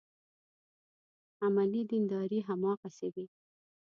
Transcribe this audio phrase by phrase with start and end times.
[1.45, 3.25] عملي دینداري هماغسې وي.